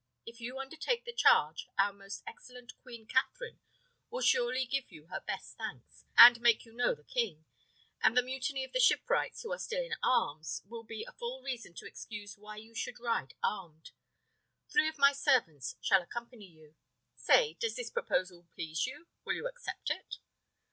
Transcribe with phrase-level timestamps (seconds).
[0.25, 3.59] If you undertake the charge, our most excellent Queen Katherine
[4.09, 7.45] will surely give you her best thanks, and make you know the king;
[8.01, 11.43] and the mutiny of the shipwrights, who are still in arms, will be a full
[11.43, 13.91] reason and excuse why you should ride armed.
[14.71, 16.73] Three of my servants shall accompany you.
[17.15, 19.05] Say, does this proposal please you?
[19.23, 20.17] Will you accept it?"